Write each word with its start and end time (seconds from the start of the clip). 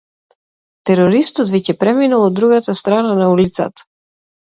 Терористот 0.91 1.53
веќе 1.57 1.77
преминал 1.83 2.27
од 2.31 2.37
другата 2.43 2.79
страна 2.83 3.15
на 3.25 3.33
улицата. 3.39 3.91